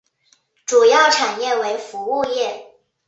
[0.65, 2.71] 主要产业为服务业。